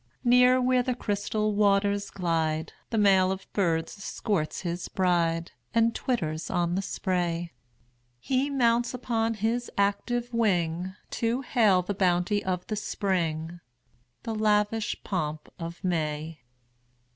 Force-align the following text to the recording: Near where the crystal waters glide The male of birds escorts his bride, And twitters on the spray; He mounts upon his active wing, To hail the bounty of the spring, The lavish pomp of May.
Near 0.23 0.59
where 0.59 0.81
the 0.81 0.95
crystal 0.95 1.53
waters 1.53 2.09
glide 2.09 2.73
The 2.89 2.97
male 2.97 3.31
of 3.31 3.45
birds 3.53 3.99
escorts 3.99 4.61
his 4.61 4.87
bride, 4.87 5.51
And 5.75 5.93
twitters 5.93 6.49
on 6.49 6.73
the 6.73 6.81
spray; 6.81 7.53
He 8.19 8.49
mounts 8.49 8.95
upon 8.95 9.35
his 9.35 9.69
active 9.77 10.33
wing, 10.33 10.95
To 11.21 11.43
hail 11.43 11.83
the 11.83 11.93
bounty 11.93 12.43
of 12.43 12.65
the 12.65 12.75
spring, 12.75 13.59
The 14.23 14.33
lavish 14.33 14.95
pomp 15.03 15.49
of 15.59 15.83
May. 15.83 16.39